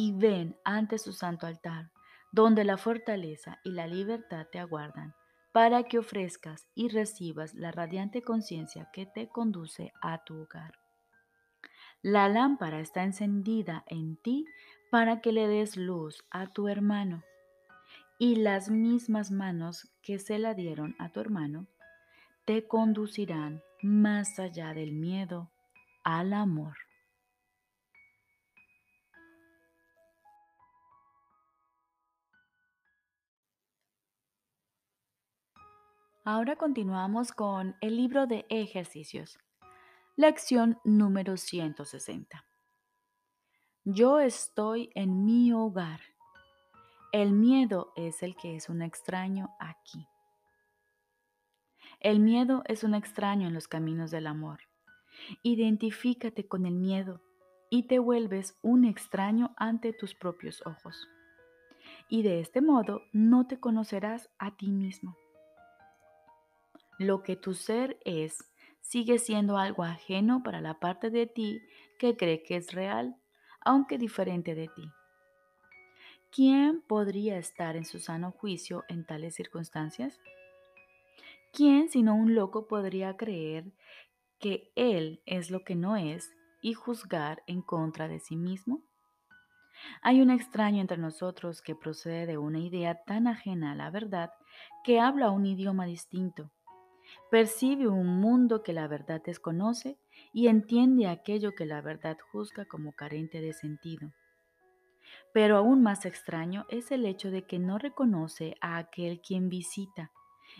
y 0.00 0.12
ven 0.12 0.56
ante 0.64 0.96
su 0.96 1.12
santo 1.12 1.48
altar, 1.48 1.90
donde 2.30 2.62
la 2.62 2.76
fortaleza 2.76 3.58
y 3.64 3.72
la 3.72 3.88
libertad 3.88 4.46
te 4.46 4.60
aguardan, 4.60 5.12
para 5.50 5.82
que 5.82 5.98
ofrezcas 5.98 6.68
y 6.76 6.88
recibas 6.88 7.52
la 7.54 7.72
radiante 7.72 8.22
conciencia 8.22 8.90
que 8.92 9.06
te 9.06 9.28
conduce 9.28 9.92
a 10.00 10.22
tu 10.22 10.42
hogar. 10.42 10.78
La 12.00 12.28
lámpara 12.28 12.78
está 12.78 13.02
encendida 13.02 13.82
en 13.88 14.16
ti 14.22 14.44
para 14.88 15.20
que 15.20 15.32
le 15.32 15.48
des 15.48 15.76
luz 15.76 16.24
a 16.30 16.46
tu 16.46 16.68
hermano, 16.68 17.24
y 18.20 18.36
las 18.36 18.70
mismas 18.70 19.32
manos 19.32 19.90
que 20.00 20.20
se 20.20 20.38
la 20.38 20.54
dieron 20.54 20.94
a 21.00 21.08
tu 21.08 21.18
hermano 21.18 21.66
te 22.44 22.68
conducirán 22.68 23.64
más 23.82 24.38
allá 24.38 24.74
del 24.74 24.92
miedo 24.92 25.50
al 26.04 26.34
amor. 26.34 26.87
Ahora 36.30 36.56
continuamos 36.56 37.32
con 37.32 37.74
el 37.80 37.96
libro 37.96 38.26
de 38.26 38.44
ejercicios. 38.50 39.38
Lección 40.14 40.78
número 40.84 41.38
160. 41.38 42.44
Yo 43.84 44.20
estoy 44.20 44.90
en 44.94 45.24
mi 45.24 45.54
hogar. 45.54 46.00
El 47.12 47.32
miedo 47.32 47.94
es 47.96 48.22
el 48.22 48.36
que 48.36 48.56
es 48.56 48.68
un 48.68 48.82
extraño 48.82 49.56
aquí. 49.58 50.06
El 51.98 52.20
miedo 52.20 52.62
es 52.66 52.84
un 52.84 52.94
extraño 52.94 53.48
en 53.48 53.54
los 53.54 53.66
caminos 53.66 54.10
del 54.10 54.26
amor. 54.26 54.58
Identifícate 55.42 56.46
con 56.46 56.66
el 56.66 56.74
miedo 56.74 57.22
y 57.70 57.84
te 57.84 57.98
vuelves 57.98 58.58
un 58.60 58.84
extraño 58.84 59.54
ante 59.56 59.94
tus 59.94 60.14
propios 60.14 60.60
ojos. 60.66 61.08
Y 62.10 62.20
de 62.20 62.40
este 62.40 62.60
modo 62.60 63.00
no 63.14 63.46
te 63.46 63.58
conocerás 63.58 64.28
a 64.38 64.58
ti 64.58 64.70
mismo. 64.70 65.16
Lo 66.98 67.22
que 67.22 67.36
tu 67.36 67.54
ser 67.54 67.96
es 68.04 68.44
sigue 68.80 69.20
siendo 69.20 69.56
algo 69.56 69.84
ajeno 69.84 70.42
para 70.42 70.60
la 70.60 70.80
parte 70.80 71.10
de 71.10 71.28
ti 71.28 71.60
que 71.96 72.16
cree 72.16 72.42
que 72.42 72.56
es 72.56 72.72
real, 72.72 73.16
aunque 73.60 73.98
diferente 73.98 74.56
de 74.56 74.66
ti. 74.66 74.90
¿Quién 76.32 76.82
podría 76.82 77.38
estar 77.38 77.76
en 77.76 77.84
su 77.84 78.00
sano 78.00 78.32
juicio 78.32 78.84
en 78.88 79.06
tales 79.06 79.36
circunstancias? 79.36 80.18
¿Quién 81.52 81.88
sino 81.88 82.16
un 82.16 82.34
loco 82.34 82.66
podría 82.66 83.16
creer 83.16 83.72
que 84.40 84.72
él 84.74 85.22
es 85.24 85.52
lo 85.52 85.62
que 85.62 85.76
no 85.76 85.96
es 85.96 86.32
y 86.62 86.74
juzgar 86.74 87.44
en 87.46 87.62
contra 87.62 88.08
de 88.08 88.18
sí 88.18 88.34
mismo? 88.34 88.82
Hay 90.02 90.20
un 90.20 90.30
extraño 90.30 90.80
entre 90.80 90.98
nosotros 90.98 91.62
que 91.62 91.76
procede 91.76 92.26
de 92.26 92.38
una 92.38 92.58
idea 92.58 93.04
tan 93.04 93.28
ajena 93.28 93.72
a 93.72 93.76
la 93.76 93.90
verdad 93.90 94.32
que 94.82 94.98
habla 94.98 95.30
un 95.30 95.46
idioma 95.46 95.86
distinto 95.86 96.50
Percibe 97.30 97.88
un 97.88 98.06
mundo 98.20 98.62
que 98.62 98.72
la 98.72 98.88
verdad 98.88 99.20
desconoce 99.22 99.98
y 100.32 100.48
entiende 100.48 101.06
aquello 101.06 101.54
que 101.54 101.66
la 101.66 101.82
verdad 101.82 102.16
juzga 102.32 102.64
como 102.64 102.92
carente 102.92 103.42
de 103.42 103.52
sentido. 103.52 104.12
Pero 105.34 105.58
aún 105.58 105.82
más 105.82 106.06
extraño 106.06 106.64
es 106.70 106.90
el 106.90 107.04
hecho 107.04 107.30
de 107.30 107.46
que 107.46 107.58
no 107.58 107.78
reconoce 107.78 108.56
a 108.62 108.78
aquel 108.78 109.20
quien 109.20 109.50
visita 109.50 110.10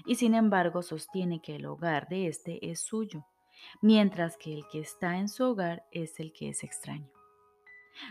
y 0.04 0.16
sin 0.16 0.34
embargo 0.34 0.82
sostiene 0.82 1.40
que 1.40 1.56
el 1.56 1.64
hogar 1.64 2.06
de 2.08 2.26
éste 2.28 2.70
es 2.70 2.80
suyo, 2.80 3.24
mientras 3.80 4.36
que 4.36 4.52
el 4.52 4.64
que 4.70 4.80
está 4.80 5.16
en 5.16 5.28
su 5.28 5.44
hogar 5.44 5.86
es 5.90 6.20
el 6.20 6.34
que 6.34 6.50
es 6.50 6.62
extraño. 6.64 7.10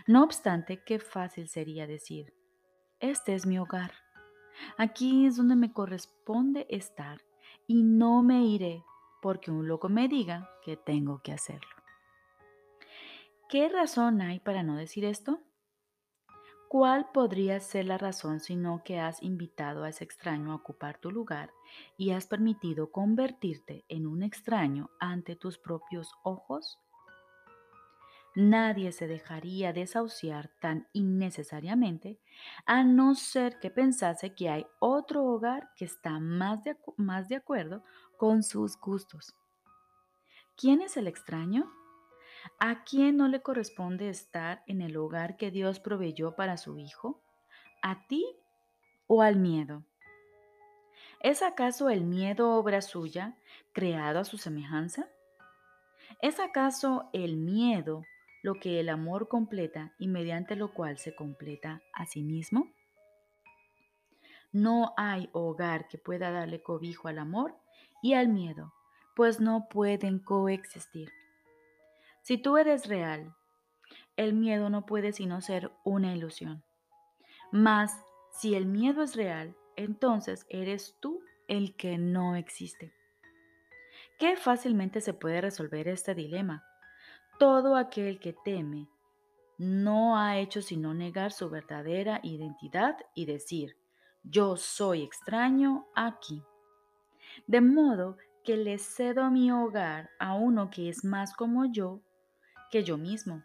No 0.08 0.24
obstante, 0.24 0.82
qué 0.84 0.98
fácil 0.98 1.48
sería 1.48 1.86
decir, 1.86 2.34
este 2.98 3.34
es 3.34 3.46
mi 3.46 3.58
hogar, 3.58 3.92
aquí 4.76 5.26
es 5.26 5.36
donde 5.36 5.54
me 5.54 5.72
corresponde 5.72 6.66
estar 6.68 7.20
y 7.68 7.84
no 7.84 8.22
me 8.22 8.44
iré 8.46 8.82
porque 9.20 9.50
un 9.50 9.68
loco 9.68 9.88
me 9.88 10.08
diga 10.08 10.50
que 10.64 10.76
tengo 10.76 11.20
que 11.22 11.32
hacerlo. 11.32 11.68
¿Qué 13.48 13.68
razón 13.68 14.20
hay 14.22 14.40
para 14.40 14.62
no 14.62 14.74
decir 14.76 15.04
esto? 15.04 15.40
¿Cuál 16.68 17.10
podría 17.12 17.60
ser 17.60 17.86
la 17.86 17.98
razón 17.98 18.40
sino 18.40 18.82
que 18.84 18.98
has 18.98 19.22
invitado 19.22 19.84
a 19.84 19.90
ese 19.90 20.04
extraño 20.04 20.52
a 20.52 20.56
ocupar 20.56 20.98
tu 20.98 21.10
lugar 21.10 21.50
y 21.96 22.10
has 22.10 22.26
permitido 22.26 22.90
convertirte 22.90 23.84
en 23.88 24.06
un 24.06 24.22
extraño 24.22 24.90
ante 24.98 25.36
tus 25.36 25.58
propios 25.58 26.12
ojos? 26.24 26.78
Nadie 28.40 28.92
se 28.92 29.08
dejaría 29.08 29.72
desahuciar 29.72 30.46
tan 30.60 30.86
innecesariamente 30.92 32.20
a 32.66 32.84
no 32.84 33.16
ser 33.16 33.58
que 33.58 33.68
pensase 33.68 34.32
que 34.36 34.48
hay 34.48 34.64
otro 34.78 35.24
hogar 35.24 35.70
que 35.74 35.84
está 35.84 36.20
más 36.20 36.62
de, 36.62 36.76
más 36.96 37.28
de 37.28 37.34
acuerdo 37.34 37.82
con 38.16 38.44
sus 38.44 38.78
gustos. 38.78 39.34
¿Quién 40.56 40.82
es 40.82 40.96
el 40.96 41.08
extraño? 41.08 41.68
¿A 42.60 42.84
quién 42.84 43.16
no 43.16 43.26
le 43.26 43.42
corresponde 43.42 44.08
estar 44.08 44.62
en 44.68 44.82
el 44.82 44.96
hogar 44.96 45.36
que 45.36 45.50
Dios 45.50 45.80
proveyó 45.80 46.36
para 46.36 46.58
su 46.58 46.78
hijo? 46.78 47.20
¿A 47.82 48.06
ti 48.06 48.24
o 49.08 49.22
al 49.22 49.34
miedo? 49.34 49.82
¿Es 51.18 51.42
acaso 51.42 51.90
el 51.90 52.04
miedo 52.04 52.52
obra 52.52 52.82
suya, 52.82 53.36
creado 53.72 54.20
a 54.20 54.24
su 54.24 54.38
semejanza? 54.38 55.08
¿Es 56.22 56.38
acaso 56.38 57.10
el 57.12 57.36
miedo 57.36 58.04
lo 58.42 58.54
que 58.54 58.80
el 58.80 58.88
amor 58.88 59.28
completa 59.28 59.94
y 59.98 60.08
mediante 60.08 60.56
lo 60.56 60.72
cual 60.72 60.98
se 60.98 61.14
completa 61.14 61.82
a 61.92 62.06
sí 62.06 62.22
mismo? 62.22 62.70
No 64.52 64.94
hay 64.96 65.28
hogar 65.32 65.88
que 65.88 65.98
pueda 65.98 66.30
darle 66.30 66.62
cobijo 66.62 67.08
al 67.08 67.18
amor 67.18 67.54
y 68.02 68.14
al 68.14 68.28
miedo, 68.28 68.72
pues 69.14 69.40
no 69.40 69.68
pueden 69.68 70.18
coexistir. 70.18 71.10
Si 72.22 72.38
tú 72.38 72.56
eres 72.56 72.86
real, 72.86 73.34
el 74.16 74.34
miedo 74.34 74.70
no 74.70 74.86
puede 74.86 75.12
sino 75.12 75.40
ser 75.40 75.70
una 75.84 76.14
ilusión. 76.14 76.62
Mas 77.52 78.04
si 78.32 78.54
el 78.54 78.66
miedo 78.66 79.02
es 79.02 79.16
real, 79.16 79.56
entonces 79.76 80.46
eres 80.48 80.96
tú 81.00 81.20
el 81.46 81.76
que 81.76 81.98
no 81.98 82.36
existe. 82.36 82.92
Qué 84.18 84.36
fácilmente 84.36 85.00
se 85.00 85.14
puede 85.14 85.40
resolver 85.40 85.88
este 85.88 86.14
dilema. 86.14 86.64
Todo 87.38 87.76
aquel 87.76 88.18
que 88.18 88.32
teme 88.32 88.88
no 89.58 90.18
ha 90.18 90.38
hecho 90.38 90.60
sino 90.60 90.92
negar 90.92 91.30
su 91.30 91.48
verdadera 91.48 92.18
identidad 92.24 92.96
y 93.14 93.26
decir, 93.26 93.76
yo 94.24 94.56
soy 94.56 95.02
extraño 95.02 95.86
aquí. 95.94 96.42
De 97.46 97.60
modo 97.60 98.16
que 98.42 98.56
le 98.56 98.78
cedo 98.78 99.30
mi 99.30 99.52
hogar 99.52 100.10
a 100.18 100.34
uno 100.34 100.68
que 100.68 100.88
es 100.88 101.04
más 101.04 101.32
como 101.32 101.66
yo 101.66 102.00
que 102.72 102.82
yo 102.82 102.98
mismo, 102.98 103.44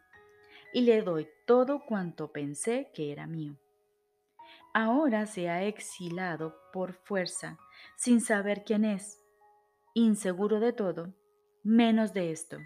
y 0.73 0.81
le 0.81 1.03
doy 1.03 1.27
todo 1.45 1.85
cuanto 1.85 2.31
pensé 2.31 2.89
que 2.95 3.11
era 3.11 3.27
mío. 3.27 3.57
Ahora 4.73 5.27
se 5.27 5.49
ha 5.49 5.63
exilado 5.63 6.55
por 6.73 6.93
fuerza, 6.93 7.59
sin 7.95 8.21
saber 8.21 8.63
quién 8.65 8.85
es, 8.85 9.23
inseguro 9.93 10.59
de 10.59 10.73
todo, 10.73 11.13
menos 11.61 12.13
de 12.13 12.31
esto, 12.31 12.57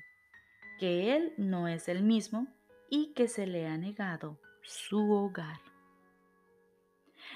que 0.77 1.15
él 1.15 1.33
no 1.37 1.67
es 1.67 1.87
el 1.87 2.03
mismo 2.03 2.47
y 2.89 3.13
que 3.13 3.27
se 3.27 3.47
le 3.47 3.67
ha 3.67 3.77
negado 3.77 4.39
su 4.61 5.11
hogar. 5.11 5.59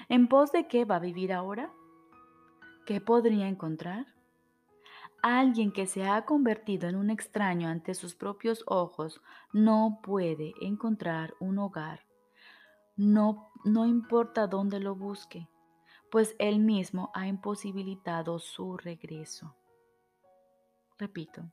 ¿En 0.08 0.28
pos 0.28 0.52
de 0.52 0.68
qué 0.68 0.84
va 0.84 0.96
a 0.96 1.00
vivir 1.00 1.32
ahora? 1.32 1.72
¿Qué 2.86 3.00
podría 3.00 3.48
encontrar? 3.48 4.06
Alguien 5.22 5.72
que 5.72 5.86
se 5.86 6.04
ha 6.08 6.24
convertido 6.24 6.88
en 6.88 6.96
un 6.96 7.10
extraño 7.10 7.68
ante 7.68 7.94
sus 7.94 8.14
propios 8.14 8.64
ojos 8.66 9.20
no 9.52 10.00
puede 10.02 10.52
encontrar 10.60 11.34
un 11.38 11.58
hogar. 11.58 12.00
No, 12.96 13.52
no 13.64 13.86
importa 13.86 14.48
dónde 14.48 14.80
lo 14.80 14.96
busque, 14.96 15.48
pues 16.10 16.34
él 16.38 16.58
mismo 16.58 17.10
ha 17.14 17.26
imposibilitado 17.28 18.38
su 18.38 18.76
regreso. 18.76 19.54
Repito, 20.98 21.50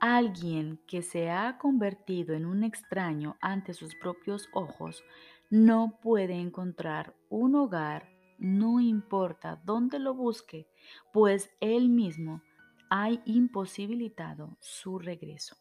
alguien 0.00 0.80
que 0.86 1.02
se 1.02 1.30
ha 1.30 1.58
convertido 1.58 2.34
en 2.34 2.46
un 2.46 2.64
extraño 2.64 3.36
ante 3.40 3.74
sus 3.74 3.94
propios 3.94 4.48
ojos 4.52 5.04
no 5.50 5.98
puede 6.02 6.34
encontrar 6.34 7.14
un 7.28 7.54
hogar, 7.54 8.08
no 8.38 8.80
importa 8.80 9.60
dónde 9.64 9.98
lo 9.98 10.14
busque, 10.14 10.68
pues 11.12 11.50
él 11.60 11.88
mismo 11.88 12.42
ha 12.88 13.10
imposibilitado 13.24 14.56
su 14.60 14.98
regreso. 14.98 15.56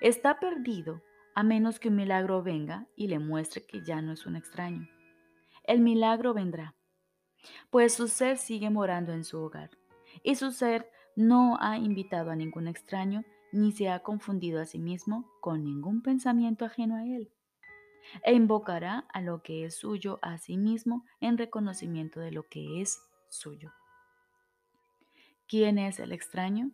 Está 0.00 0.40
perdido 0.40 1.02
a 1.34 1.42
menos 1.42 1.78
que 1.78 1.88
un 1.88 1.96
milagro 1.96 2.42
venga 2.42 2.88
y 2.96 3.08
le 3.08 3.18
muestre 3.18 3.64
que 3.66 3.84
ya 3.84 4.02
no 4.02 4.12
es 4.12 4.26
un 4.26 4.36
extraño. 4.36 4.88
El 5.64 5.80
milagro 5.80 6.34
vendrá, 6.34 6.74
pues 7.70 7.94
su 7.94 8.08
ser 8.08 8.38
sigue 8.38 8.70
morando 8.70 9.12
en 9.12 9.24
su 9.24 9.38
hogar, 9.38 9.70
y 10.22 10.36
su 10.36 10.50
ser 10.50 10.90
no 11.18 11.58
ha 11.60 11.78
invitado 11.78 12.30
a 12.30 12.36
ningún 12.36 12.68
extraño 12.68 13.24
ni 13.50 13.72
se 13.72 13.88
ha 13.88 14.04
confundido 14.04 14.60
a 14.60 14.66
sí 14.66 14.78
mismo 14.78 15.28
con 15.40 15.64
ningún 15.64 16.00
pensamiento 16.00 16.64
ajeno 16.64 16.94
a 16.94 17.04
él, 17.04 17.32
e 18.22 18.34
invocará 18.34 19.00
a 19.12 19.20
lo 19.20 19.42
que 19.42 19.64
es 19.64 19.74
suyo 19.74 20.20
a 20.22 20.38
sí 20.38 20.56
mismo 20.56 21.04
en 21.20 21.36
reconocimiento 21.36 22.20
de 22.20 22.30
lo 22.30 22.46
que 22.46 22.80
es 22.80 23.00
suyo. 23.30 23.72
¿Quién 25.48 25.78
es 25.78 25.98
el 25.98 26.12
extraño? 26.12 26.70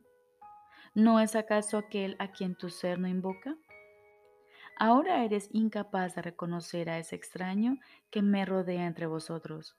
¿No 0.95 1.21
es 1.21 1.37
acaso 1.37 1.79
aquel 1.79 2.15
a 2.19 2.31
quien 2.31 2.55
tu 2.55 2.69
ser 2.69 2.99
no 2.99 3.09
invoca? 3.09 3.57
Ahora 4.79 5.25
eres 5.25 5.49
incapaz 5.53 6.17
de 6.17 6.21
reconocer 6.21 6.91
a 6.91 6.99
ese 6.99 7.17
extraño 7.17 7.79
que 8.11 8.21
me 8.21 8.45
rodea 8.45 8.85
entre 8.85 9.07
vosotros, 9.07 9.75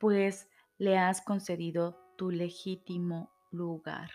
pues 0.00 0.48
le 0.78 0.96
has 0.96 1.20
concedido 1.20 2.00
tu 2.16 2.30
legítimo 2.30 3.30
lugar. 3.50 4.10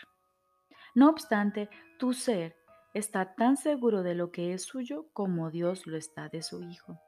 No 0.95 1.09
obstante, 1.09 1.69
tu 1.97 2.13
ser 2.13 2.55
está 2.93 3.35
tan 3.35 3.57
seguro 3.57 4.03
de 4.03 4.15
lo 4.15 4.31
que 4.31 4.53
es 4.53 4.63
suyo 4.63 5.07
como 5.13 5.49
Dios 5.49 5.87
lo 5.87 5.97
está 5.97 6.29
de 6.29 6.43
su 6.43 6.61
Hijo. 6.61 6.99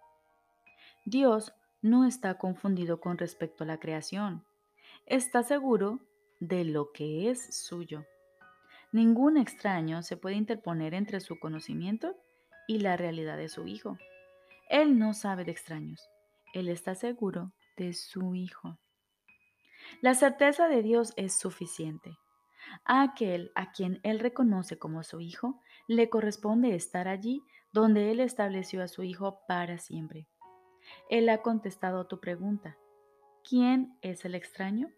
Dios 1.06 1.54
no 1.82 2.06
está 2.06 2.40
confundido 2.40 3.00
con 3.00 3.18
respecto 3.18 3.64
a 3.64 3.68
la 3.68 3.80
creación. 3.80 4.44
Está 5.06 5.44
seguro 5.44 6.00
de 6.40 6.66
lo 6.66 6.92
que 6.92 7.30
es 7.30 7.56
suyo. 7.56 8.06
Ningún 8.92 9.38
extraño 9.38 10.02
se 10.02 10.18
puede 10.18 10.36
interponer 10.36 10.94
entre 10.94 11.20
su 11.20 11.38
conocimiento 11.38 12.16
y 12.68 12.80
la 12.80 12.98
realidad 12.98 13.38
de 13.38 13.50
su 13.50 13.68
Hijo. 13.68 13.98
Él 14.70 14.98
no 14.98 15.14
sabe 15.14 15.46
de 15.46 15.52
extraños. 15.52 16.10
Él 16.54 16.70
está 16.70 16.96
seguro 16.96 17.52
de 17.78 17.94
su 17.94 18.34
Hijo. 18.34 18.80
La 20.02 20.14
certeza 20.14 20.68
de 20.68 20.82
Dios 20.82 21.14
es 21.16 21.38
suficiente. 21.38 22.18
A 22.84 23.04
aquel 23.04 23.52
a 23.56 23.72
quien 23.72 24.00
Él 24.04 24.20
reconoce 24.20 24.78
como 24.78 25.04
su 25.04 25.22
Hijo, 25.22 25.62
le 25.88 26.10
corresponde 26.10 26.76
estar 26.76 27.08
allí 27.08 27.42
donde 27.72 28.12
Él 28.12 28.20
estableció 28.20 28.84
a 28.84 28.88
su 28.88 29.04
Hijo 29.04 29.40
para 29.48 29.78
siempre. 29.78 30.28
Él 31.10 31.30
ha 31.30 31.42
contestado 31.42 32.08
tu 32.08 32.20
pregunta. 32.20 32.78
¿Quién 33.48 33.98
es 34.02 34.26
el 34.26 34.36
extraño? 34.36 34.90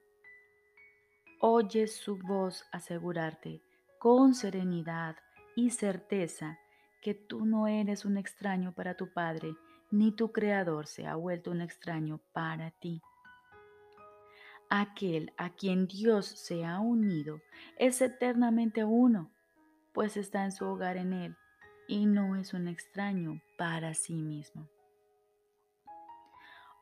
Oye 1.40 1.88
su 1.88 2.18
voz 2.18 2.66
asegurarte 2.72 3.62
con 4.00 4.34
serenidad 4.34 5.16
y 5.56 5.72
certeza 5.72 6.58
que 7.02 7.14
tú 7.14 7.46
no 7.46 7.68
eres 7.68 8.06
un 8.06 8.18
extraño 8.18 8.74
para 8.74 8.96
tu 8.96 9.14
Padre, 9.14 9.54
ni 9.92 10.12
tu 10.12 10.32
Creador 10.32 10.88
se 10.88 11.06
ha 11.06 11.16
vuelto 11.16 11.52
un 11.52 11.62
extraño 11.62 12.20
para 12.34 12.72
ti. 12.72 13.02
Aquel 14.70 15.34
a 15.38 15.52
quien 15.52 15.88
Dios 15.88 16.26
se 16.26 16.66
ha 16.66 16.80
unido 16.80 17.42
es 17.78 18.02
eternamente 18.02 18.84
uno, 18.84 19.32
pues 19.94 20.18
está 20.18 20.44
en 20.44 20.52
su 20.52 20.66
hogar 20.66 20.98
en 20.98 21.14
Él 21.14 21.36
y 21.88 22.06
no 22.06 22.36
es 22.36 22.54
un 22.54 22.68
extraño 22.68 23.42
para 23.58 23.94
sí 23.94 24.16
mismo. 24.16 24.68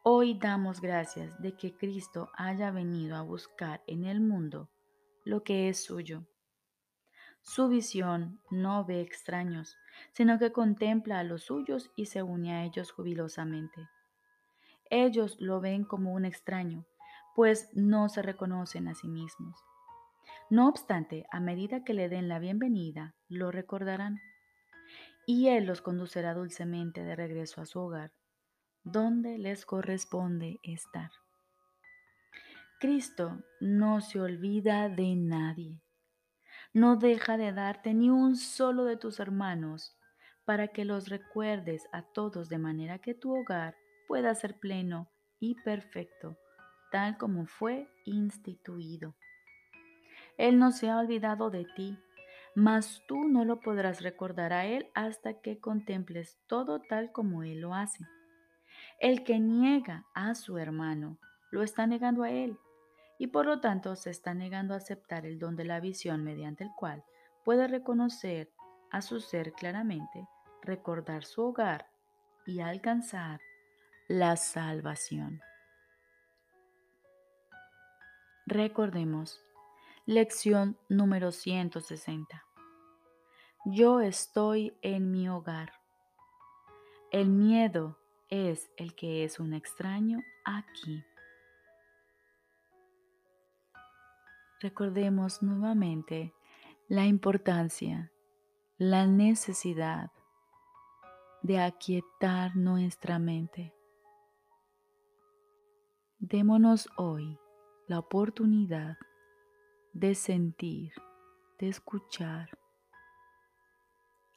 Hoy 0.04 0.38
damos 0.40 0.82
gracias 0.82 1.40
de 1.42 1.56
que 1.56 1.76
Cristo 1.76 2.32
haya 2.36 2.72
venido 2.72 3.16
a 3.16 3.22
buscar 3.22 3.84
en 3.88 4.06
el 4.06 4.22
mundo 4.22 4.70
lo 5.24 5.44
que 5.44 5.70
es 5.70 5.84
suyo 5.84 6.26
su 7.48 7.68
visión 7.68 8.40
no 8.50 8.86
ve 8.86 9.02
extraños, 9.02 9.78
sino 10.14 10.40
que 10.40 10.52
contempla 10.52 11.20
a 11.20 11.24
los 11.24 11.44
suyos 11.44 11.92
y 11.96 12.08
se 12.08 12.24
une 12.24 12.52
a 12.52 12.64
ellos 12.64 12.92
jubilosamente. 12.92 13.88
Ellos 14.90 15.38
lo 15.40 15.62
ven 15.62 15.86
como 15.86 16.14
un 16.14 16.26
extraño, 16.26 16.88
pues 17.36 17.70
no 17.74 18.10
se 18.10 18.22
reconocen 18.22 18.88
a 18.88 18.96
sí 18.96 19.08
mismos. 19.08 19.58
No 20.50 20.68
obstante, 20.68 21.26
a 21.32 21.40
medida 21.40 21.84
que 21.84 21.94
le 21.94 22.10
den 22.10 22.28
la 22.28 22.40
bienvenida, 22.40 23.16
lo 23.28 23.52
recordarán, 23.52 24.20
y 25.28 25.50
Él 25.50 25.66
los 25.66 25.82
conducirá 25.82 26.34
dulcemente 26.34 27.04
de 27.04 27.16
regreso 27.16 27.62
a 27.62 27.66
su 27.66 27.80
hogar, 27.80 28.12
donde 28.84 29.38
les 29.38 29.66
corresponde 29.66 30.60
estar. 30.64 31.12
Cristo 32.80 33.44
no 33.60 34.02
se 34.02 34.22
olvida 34.22 34.90
de 34.90 35.16
nadie 35.16 35.82
no 36.76 36.98
deja 36.98 37.38
de 37.38 37.54
darte 37.54 37.94
ni 37.94 38.10
un 38.10 38.36
solo 38.36 38.84
de 38.84 38.98
tus 38.98 39.22
hermanos, 39.22 39.98
para 40.44 40.68
que 40.68 40.84
los 40.84 41.08
recuerdes 41.08 41.88
a 41.94 42.02
todos 42.02 42.50
de 42.50 42.58
manera 42.58 43.00
que 43.00 43.14
tu 43.14 43.34
hogar 43.34 43.78
pueda 44.10 44.36
ser 44.36 44.60
pleno 44.60 45.10
y 45.40 45.56
perfecto, 45.64 46.38
tal 46.96 47.18
como 47.18 47.46
fue 47.46 47.90
instituido. 48.06 49.16
Él 50.38 50.58
no 50.60 50.72
se 50.72 50.90
ha 50.90 50.98
olvidado 50.98 51.50
de 51.50 51.66
ti, 51.76 52.00
mas 52.56 53.04
tú 53.06 53.28
no 53.28 53.44
lo 53.44 53.60
podrás 53.60 54.02
recordar 54.02 54.54
a 54.54 54.66
Él 54.66 54.88
hasta 54.94 55.42
que 55.42 55.60
contemples 55.60 56.40
todo 56.48 56.80
tal 56.80 57.12
como 57.12 57.44
Él 57.44 57.60
lo 57.60 57.74
hace. 57.74 58.06
El 59.02 59.26
que 59.26 59.42
niega 59.42 60.06
a 60.14 60.36
su 60.36 60.58
hermano 60.58 61.20
lo 61.52 61.64
está 61.64 61.86
negando 61.86 62.24
a 62.24 62.32
Él 62.32 62.58
y 63.20 63.28
por 63.28 63.46
lo 63.46 63.60
tanto 63.60 63.98
se 63.98 64.10
está 64.10 64.34
negando 64.34 64.74
a 64.74 64.78
aceptar 64.78 65.26
el 65.26 65.38
don 65.38 65.58
de 65.58 65.66
la 65.66 65.82
visión 65.82 66.24
mediante 66.24 66.64
el 66.64 66.70
cual 66.78 67.04
puede 67.44 67.68
reconocer 67.68 68.54
a 68.90 69.02
su 69.02 69.20
ser 69.20 69.52
claramente, 69.52 70.30
recordar 70.62 71.26
su 71.26 71.42
hogar 71.42 71.90
y 72.46 72.62
alcanzar 72.62 73.42
la 74.08 74.38
salvación. 74.38 75.42
Recordemos, 78.48 79.44
lección 80.06 80.78
número 80.88 81.32
160. 81.32 82.46
Yo 83.66 84.02
estoy 84.02 84.78
en 84.84 85.10
mi 85.10 85.28
hogar. 85.28 85.74
El 87.12 87.30
miedo 87.30 87.98
es 88.30 88.70
el 88.78 88.94
que 88.94 89.24
es 89.24 89.40
un 89.40 89.56
extraño 89.56 90.22
aquí. 90.46 91.04
Recordemos 94.62 95.42
nuevamente 95.42 96.36
la 96.88 97.08
importancia, 97.08 98.12
la 98.78 99.08
necesidad 99.08 100.12
de 101.42 101.62
aquietar 101.62 102.56
nuestra 102.56 103.18
mente. 103.18 103.74
Démonos 106.20 106.88
hoy 106.96 107.40
la 107.88 108.00
oportunidad 108.00 108.98
de 109.94 110.16
sentir, 110.16 110.92
de 111.60 111.70
escuchar 111.70 112.50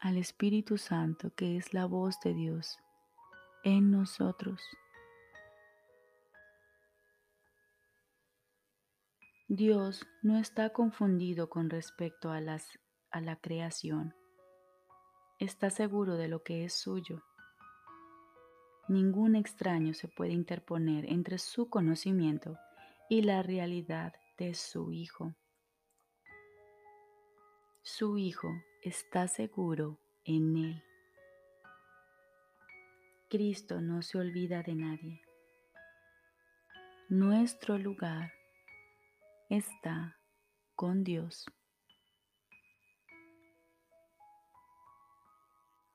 al 0.01 0.19
Espíritu 0.19 0.77
Santo, 0.77 1.35
que 1.35 1.57
es 1.57 1.73
la 1.73 1.87
voz 1.87 2.21
de 2.21 2.35
Dios 2.35 2.79
en 3.65 3.91
nosotros. 3.91 4.63
Dios 9.49 10.07
no 10.23 10.37
está 10.39 10.71
confundido 10.71 11.49
con 11.49 11.71
respecto 11.71 12.31
a, 12.31 12.43
las, 12.43 12.79
a 13.11 13.23
la 13.23 13.37
creación. 13.37 14.15
Está 15.39 15.71
seguro 15.71 16.17
de 16.17 16.29
lo 16.29 16.43
que 16.43 16.67
es 16.67 16.75
suyo. 16.75 17.23
Ningún 18.89 19.37
extraño 19.37 19.95
se 19.95 20.07
puede 20.07 20.33
interponer 20.33 21.11
entre 21.11 21.39
su 21.39 21.71
conocimiento 21.71 22.59
y 23.09 23.23
la 23.23 23.43
realidad 23.43 24.15
de 24.37 24.55
su 24.55 24.93
Hijo. 24.93 25.35
Su 27.83 28.19
Hijo 28.19 28.49
está 28.83 29.29
seguro 29.29 29.99
en 30.25 30.57
Él. 30.57 30.85
Cristo 33.31 33.81
no 33.81 34.03
se 34.03 34.19
olvida 34.19 34.63
de 34.63 34.75
nadie. 34.75 35.23
Nuestro 37.09 37.79
lugar 37.79 38.33
está 39.49 40.19
con 40.75 41.05
Dios. 41.05 41.47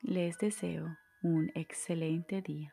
Les 0.01 0.37
deseo 0.37 0.97
un 1.21 1.51
excelente 1.55 2.41
día. 2.41 2.72